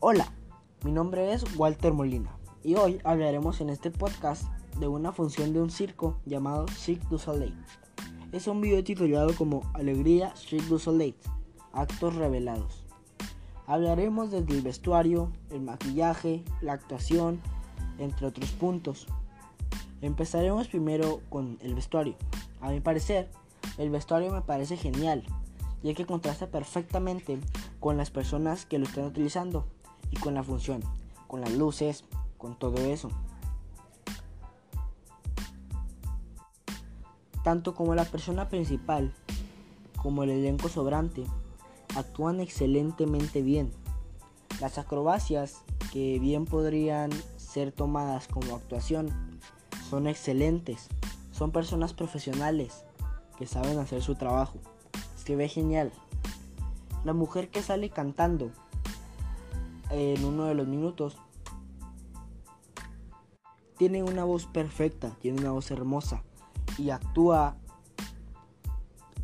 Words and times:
Hola, 0.00 0.32
mi 0.84 0.92
nombre 0.92 1.32
es 1.32 1.44
Walter 1.56 1.92
Molina 1.92 2.30
y 2.62 2.76
hoy 2.76 3.00
hablaremos 3.02 3.60
en 3.60 3.68
este 3.68 3.90
podcast 3.90 4.44
de 4.78 4.86
una 4.86 5.10
función 5.10 5.52
de 5.52 5.60
un 5.60 5.72
circo 5.72 6.20
llamado 6.24 6.68
Cirque 6.68 7.04
du 7.10 7.18
Soleil. 7.18 7.52
Es 8.30 8.46
un 8.46 8.60
video 8.60 8.84
titulado 8.84 9.34
como 9.34 9.68
Alegría 9.74 10.36
Cirque 10.36 10.68
du 10.68 10.78
Soleil, 10.78 11.16
actos 11.72 12.14
revelados. 12.14 12.84
Hablaremos 13.66 14.30
desde 14.30 14.54
el 14.54 14.62
vestuario, 14.62 15.32
el 15.50 15.62
maquillaje, 15.62 16.44
la 16.60 16.74
actuación, 16.74 17.40
entre 17.98 18.28
otros 18.28 18.52
puntos. 18.52 19.08
Empezaremos 20.00 20.68
primero 20.68 21.22
con 21.28 21.58
el 21.60 21.74
vestuario. 21.74 22.14
A 22.60 22.70
mi 22.70 22.78
parecer, 22.78 23.32
el 23.78 23.90
vestuario 23.90 24.30
me 24.30 24.42
parece 24.42 24.76
genial, 24.76 25.24
ya 25.82 25.92
que 25.92 26.06
contrasta 26.06 26.46
perfectamente 26.46 27.40
con 27.80 27.96
las 27.96 28.12
personas 28.12 28.64
que 28.64 28.78
lo 28.78 28.84
están 28.84 29.04
utilizando 29.04 29.66
y 30.10 30.16
con 30.16 30.34
la 30.34 30.42
función, 30.42 30.82
con 31.26 31.40
las 31.40 31.52
luces, 31.52 32.04
con 32.36 32.58
todo 32.58 32.78
eso. 32.78 33.10
Tanto 37.42 37.74
como 37.74 37.94
la 37.94 38.04
persona 38.04 38.48
principal 38.48 39.14
como 39.96 40.22
el 40.22 40.30
elenco 40.30 40.68
sobrante 40.68 41.24
actúan 41.96 42.40
excelentemente 42.40 43.42
bien. 43.42 43.72
Las 44.60 44.78
acrobacias, 44.78 45.62
que 45.92 46.18
bien 46.18 46.44
podrían 46.44 47.10
ser 47.36 47.72
tomadas 47.72 48.28
como 48.28 48.56
actuación, 48.56 49.10
son 49.88 50.06
excelentes. 50.06 50.88
Son 51.32 51.52
personas 51.52 51.94
profesionales 51.94 52.84
que 53.36 53.46
saben 53.46 53.78
hacer 53.78 54.02
su 54.02 54.14
trabajo. 54.16 54.58
Se 55.16 55.36
ve 55.36 55.48
genial. 55.48 55.92
La 57.04 57.12
mujer 57.12 57.48
que 57.48 57.62
sale 57.62 57.90
cantando 57.90 58.50
en 59.90 60.24
uno 60.24 60.44
de 60.44 60.54
los 60.54 60.66
minutos 60.66 61.16
tiene 63.76 64.02
una 64.02 64.24
voz 64.24 64.46
perfecta, 64.46 65.16
tiene 65.20 65.40
una 65.40 65.52
voz 65.52 65.70
hermosa 65.70 66.22
y 66.76 66.90
actúa 66.90 67.56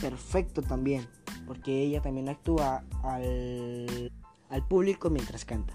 perfecto 0.00 0.62
también, 0.62 1.08
porque 1.46 1.82
ella 1.82 2.00
también 2.00 2.28
actúa 2.28 2.84
al, 3.02 4.12
al 4.48 4.68
público 4.68 5.10
mientras 5.10 5.44
canta. 5.44 5.74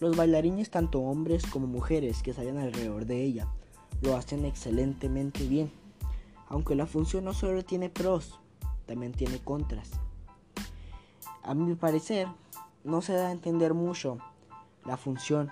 Los 0.00 0.16
bailarines, 0.16 0.70
tanto 0.70 1.00
hombres 1.00 1.46
como 1.46 1.66
mujeres 1.66 2.22
que 2.22 2.32
salen 2.32 2.58
alrededor 2.58 3.06
de 3.06 3.22
ella, 3.22 3.48
lo 4.00 4.16
hacen 4.16 4.44
excelentemente 4.44 5.46
bien. 5.46 5.70
Aunque 6.48 6.74
la 6.74 6.86
función 6.86 7.24
no 7.24 7.34
solo 7.34 7.64
tiene 7.64 7.90
pros, 7.90 8.40
también 8.86 9.12
tiene 9.12 9.38
contras. 9.38 9.90
A 11.42 11.54
mi 11.54 11.74
parecer, 11.74 12.26
no 12.84 13.02
se 13.02 13.12
da 13.12 13.28
a 13.28 13.32
entender 13.32 13.74
mucho 13.74 14.18
la 14.84 14.96
función. 14.96 15.50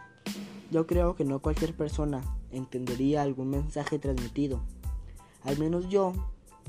Yo 0.70 0.86
creo 0.86 1.14
que 1.14 1.24
no 1.24 1.40
cualquier 1.40 1.74
persona 1.76 2.22
entendería 2.50 3.22
algún 3.22 3.50
mensaje 3.50 3.98
transmitido. 3.98 4.60
Al 5.44 5.58
menos 5.58 5.88
yo 5.88 6.12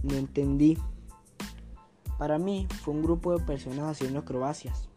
no 0.03 0.15
entendí. 0.15 0.77
Para 2.17 2.37
mí 2.37 2.67
fue 2.83 2.93
un 2.93 3.02
grupo 3.02 3.37
de 3.37 3.43
personas 3.43 3.85
haciendo 3.85 4.19
acrobacias. 4.19 4.89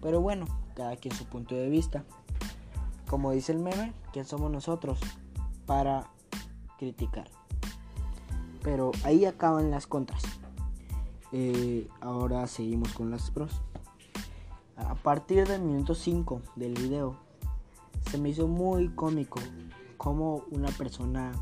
Pero 0.00 0.20
bueno, 0.20 0.46
cada 0.74 0.96
quien 0.96 1.14
su 1.14 1.24
punto 1.24 1.54
de 1.54 1.68
vista. 1.68 2.04
Como 3.08 3.32
dice 3.32 3.52
el 3.52 3.58
meme, 3.58 3.94
¿quién 4.12 4.26
somos 4.26 4.50
nosotros 4.50 5.00
para 5.66 6.10
criticar? 6.78 7.30
Pero 8.62 8.92
ahí 9.02 9.24
acaban 9.24 9.70
las 9.70 9.86
contras. 9.86 10.22
Eh, 11.32 11.88
ahora 12.00 12.46
seguimos 12.46 12.92
con 12.92 13.10
las 13.10 13.30
pros. 13.30 13.62
A 14.78 14.94
partir 14.94 15.46
del 15.46 15.60
minuto 15.62 15.94
5 15.94 16.42
del 16.56 16.74
video, 16.74 17.16
se 18.10 18.18
me 18.18 18.30
hizo 18.30 18.46
muy 18.46 18.88
cómico 18.90 19.40
como 19.96 20.44
una 20.50 20.68
persona 20.70 21.32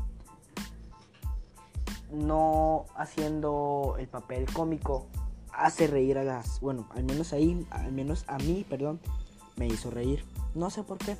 no 2.11 2.85
haciendo 2.95 3.95
el 3.99 4.07
papel 4.07 4.51
cómico 4.51 5.07
hace 5.51 5.87
reír 5.87 6.17
a 6.17 6.23
las, 6.23 6.59
bueno, 6.61 6.87
al 6.91 7.03
menos 7.03 7.33
ahí, 7.33 7.65
al 7.71 7.91
menos 7.91 8.25
a 8.27 8.37
mí, 8.37 8.65
perdón, 8.67 8.99
me 9.55 9.67
hizo 9.67 9.89
reír. 9.91 10.23
No 10.53 10.69
sé 10.69 10.83
por 10.83 10.97
qué. 10.97 11.17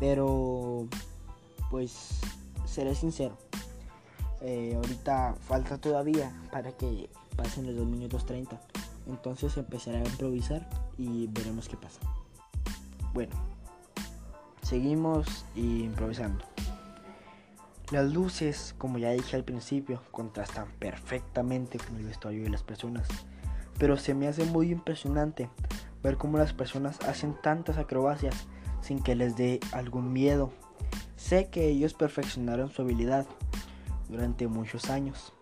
Pero 0.00 0.86
pues 1.70 2.20
seré 2.64 2.94
sincero. 2.94 3.36
Eh, 4.40 4.74
ahorita 4.76 5.34
falta 5.40 5.78
todavía 5.78 6.32
para 6.50 6.72
que 6.72 7.10
pasen 7.36 7.66
los 7.66 7.76
2 7.76 7.86
minutos 7.86 8.24
30. 8.26 8.60
Entonces 9.08 9.56
empezaré 9.56 9.98
a 9.98 10.04
improvisar 10.04 10.68
y 10.98 11.26
veremos 11.28 11.68
qué 11.68 11.76
pasa. 11.76 12.00
Bueno, 13.14 13.34
seguimos 14.62 15.46
improvisando. 15.56 16.44
Las 17.90 18.12
luces, 18.12 18.74
como 18.76 18.98
ya 18.98 19.10
dije 19.10 19.34
al 19.34 19.44
principio, 19.44 20.02
contrastan 20.10 20.68
perfectamente 20.78 21.78
con 21.78 21.96
el 21.96 22.04
vestuario 22.04 22.42
de 22.42 22.50
las 22.50 22.62
personas. 22.62 23.08
Pero 23.78 23.96
se 23.96 24.14
me 24.14 24.28
hace 24.28 24.44
muy 24.44 24.70
impresionante 24.70 25.48
ver 26.02 26.18
cómo 26.18 26.36
las 26.36 26.52
personas 26.52 27.00
hacen 27.08 27.34
tantas 27.42 27.78
acrobacias 27.78 28.46
sin 28.82 29.02
que 29.02 29.14
les 29.14 29.36
dé 29.36 29.58
algún 29.72 30.12
miedo. 30.12 30.52
Sé 31.16 31.48
que 31.48 31.68
ellos 31.68 31.94
perfeccionaron 31.94 32.70
su 32.70 32.82
habilidad 32.82 33.26
durante 34.08 34.48
muchos 34.48 34.90
años 34.90 35.32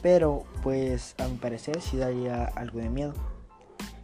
pero 0.00 0.44
pues 0.62 1.14
a 1.18 1.28
mi 1.28 1.36
parecer 1.36 1.80
sí 1.80 1.96
daría 1.96 2.44
algo 2.44 2.80
de 2.80 2.88
miedo. 2.88 3.14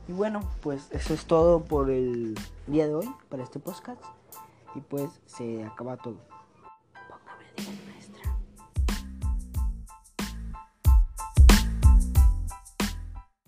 Y 0.08 0.12
bueno, 0.12 0.40
pues 0.62 0.88
eso 0.90 1.12
es 1.12 1.26
todo 1.26 1.64
por 1.64 1.90
el 1.90 2.34
día 2.66 2.86
de 2.86 2.94
hoy, 2.94 3.14
para 3.28 3.42
este 3.42 3.58
podcast. 3.58 4.02
Y 4.74 4.80
pues 4.80 5.10
se 5.26 5.64
acaba 5.64 5.96
todo. 5.96 6.16